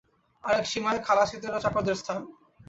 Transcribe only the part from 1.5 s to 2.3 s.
ও চাকরদের স্থান।